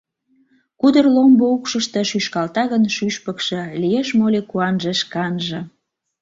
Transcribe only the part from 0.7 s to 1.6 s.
Кудыр ломбо